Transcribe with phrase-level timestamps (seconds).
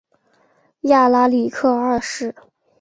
[0.81, 2.33] 亚拉里克二世。